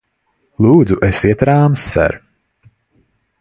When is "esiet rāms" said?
1.09-1.85